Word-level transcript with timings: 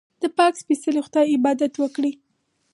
د 0.21 0.23
پاک 0.37 0.53
سپېڅلي 0.61 1.01
خدای 1.07 1.25
عبادت 1.35 1.73
وکړئ. 1.77 2.13